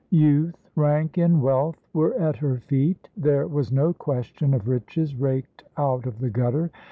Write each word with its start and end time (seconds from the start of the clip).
Youth, 0.09 0.55
rank, 0.75 1.19
and 1.19 1.43
wealth 1.43 1.85
were 1.93 2.15
at 2.15 2.37
her 2.37 2.57
feet. 2.57 3.07
There 3.15 3.45
was 3.45 3.71
no 3.71 3.93
question 3.93 4.55
of 4.55 4.67
riches 4.67 5.13
raked 5.15 5.63
out 5.77 6.07
of 6.07 6.17
the 6.17 6.31
gutter. 6.31 6.71